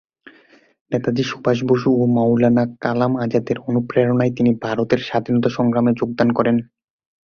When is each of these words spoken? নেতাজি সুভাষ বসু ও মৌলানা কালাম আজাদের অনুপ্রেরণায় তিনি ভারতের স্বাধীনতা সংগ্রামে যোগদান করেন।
নেতাজি 0.91 1.23
সুভাষ 1.23 1.57
বসু 1.69 1.89
ও 1.97 2.03
মৌলানা 2.15 2.63
কালাম 2.83 3.13
আজাদের 3.23 3.57
অনুপ্রেরণায় 3.67 4.35
তিনি 4.37 4.51
ভারতের 4.63 5.01
স্বাধীনতা 5.07 5.49
সংগ্রামে 5.57 5.91
যোগদান 5.99 6.29
করেন। 6.37 6.57